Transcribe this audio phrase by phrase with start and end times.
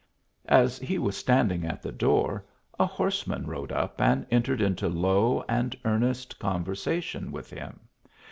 [0.49, 2.43] As he was standing at the door,
[2.79, 7.81] a horseman rode up and entered into low and earnest conversation with him.